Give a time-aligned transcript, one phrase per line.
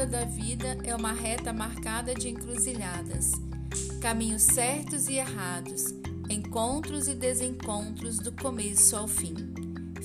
[0.00, 3.32] estrada da vida é uma reta marcada de encruzilhadas,
[4.00, 5.84] caminhos certos e errados,
[6.30, 9.34] encontros e desencontros do começo ao fim.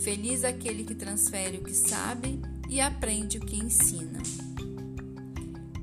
[0.04, 4.22] Feliz aquele que transfere o que sabe e aprende o que ensina.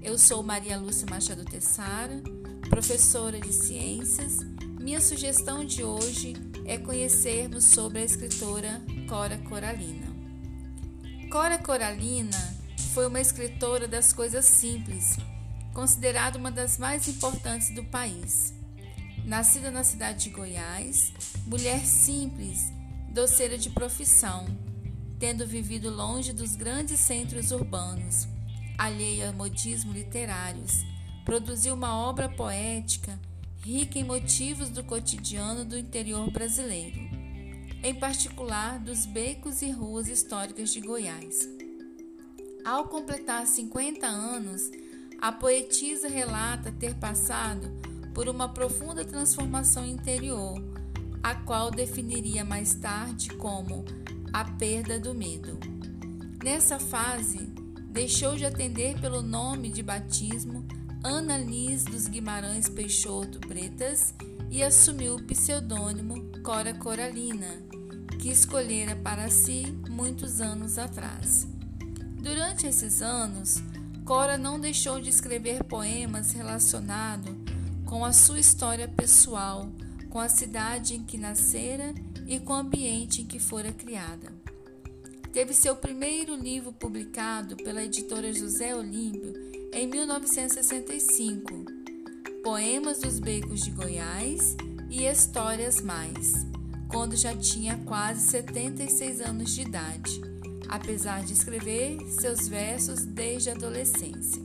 [0.03, 2.21] Eu sou Maria Lúcia Machado Tessara,
[2.69, 4.41] professora de ciências.
[4.79, 6.35] Minha sugestão de hoje
[6.67, 10.13] é conhecermos sobre a escritora Cora Coralina.
[11.31, 12.52] Cora Coralina
[12.93, 15.17] foi uma escritora das coisas simples,
[15.73, 18.53] considerada uma das mais importantes do país.
[19.25, 21.11] Nascida na cidade de Goiás,
[21.47, 22.71] mulher simples,
[23.09, 24.45] doceira de profissão,
[25.19, 28.29] tendo vivido longe dos grandes centros urbanos,
[28.77, 30.83] alheia a modismo literários,
[31.25, 33.19] produziu uma obra poética
[33.65, 36.99] rica em motivos do cotidiano do interior brasileiro,
[37.83, 41.62] em particular dos becos e ruas históricas de Goiás.
[42.65, 44.71] Ao completar 50 anos,
[45.21, 47.73] a poetisa relata ter passado
[48.15, 50.63] por uma profunda transformação interior,
[51.23, 53.85] a qual definiria mais tarde como
[54.33, 55.59] a perda do medo.
[56.43, 57.39] Nessa fase,
[57.91, 60.65] deixou de atender pelo nome de batismo
[61.03, 64.15] Ana Liz dos Guimarães Peixoto Bretas
[64.51, 67.61] e assumiu o pseudônimo Cora Coralina,
[68.21, 71.49] que escolhera para si muitos anos atrás.
[72.23, 73.61] Durante esses anos,
[74.05, 77.35] Cora não deixou de escrever poemas relacionados
[77.85, 79.69] com a sua história pessoal,
[80.09, 81.93] com a cidade em que nascera
[82.27, 84.33] e com o ambiente em que fora criada.
[85.33, 89.33] Teve seu primeiro livro publicado pela editora José Olímpio
[89.73, 91.65] em 1965,
[92.45, 94.57] Poemas dos Becos de Goiás
[94.89, 96.47] e Histórias Mais,
[96.89, 100.21] quando já tinha quase 76 anos de idade,
[100.73, 104.43] apesar de escrever seus versos desde a adolescência.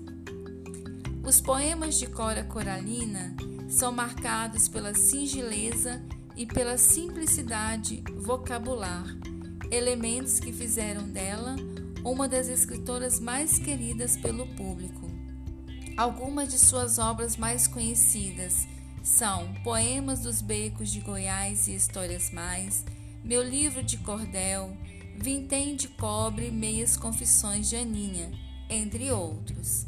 [1.25, 3.33] Os poemas de Cora Coralina
[3.69, 6.03] são marcados pela singeleza
[6.35, 9.05] e pela simplicidade vocabular,
[9.71, 11.55] elementos que fizeram dela
[12.03, 15.09] uma das escritoras mais queridas pelo público.
[15.95, 18.67] Algumas de suas obras mais conhecidas
[19.01, 22.83] são Poemas dos Becos de Goiás e Histórias Mais,
[23.23, 24.75] Meu Livro de Cordel,
[25.19, 28.31] Vintém de Cobre, Meias Confissões de Aninha,
[28.69, 29.87] entre outros.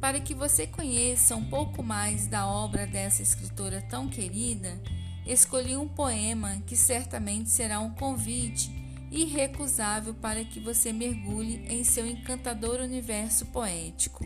[0.00, 4.80] Para que você conheça um pouco mais da obra dessa escritora tão querida,
[5.26, 8.70] escolhi um poema que certamente será um convite
[9.10, 14.24] irrecusável para que você mergulhe em seu encantador universo poético.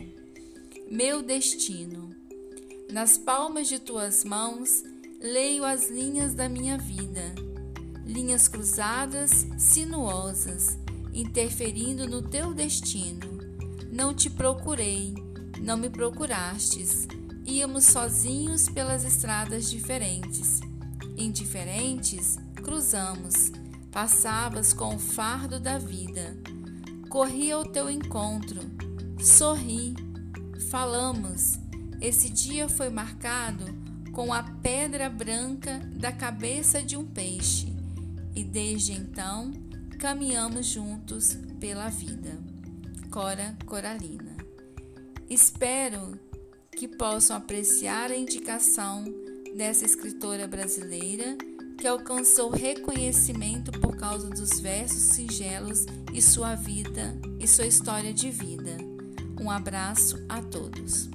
[0.91, 2.15] Meu destino.
[2.91, 4.83] Nas palmas de tuas mãos,
[5.19, 7.33] leio as linhas da minha vida,
[8.05, 10.77] linhas cruzadas, sinuosas,
[11.13, 13.39] interferindo no teu destino.
[13.91, 15.13] Não te procurei,
[15.59, 17.07] não me procurastes.
[17.45, 20.59] Íamos sozinhos pelas estradas diferentes.
[21.17, 23.51] Indiferentes, cruzamos.
[23.91, 26.35] Passavas com o fardo da vida.
[27.09, 28.59] Corri ao teu encontro.
[29.23, 29.95] Sorri.
[30.69, 31.57] Falamos.
[32.01, 33.63] Esse dia foi marcado
[34.11, 37.74] com a pedra branca da cabeça de um peixe.
[38.35, 39.51] E desde então
[39.99, 42.37] caminhamos juntos pela vida.
[43.09, 44.35] Cora Coralina.
[45.29, 46.19] Espero
[46.71, 49.05] que possam apreciar a indicação
[49.55, 51.37] dessa escritora brasileira
[51.77, 58.29] que alcançou reconhecimento por causa dos versos singelos e sua vida e sua história de
[58.29, 58.77] vida.
[59.39, 61.09] Um abraço a todos.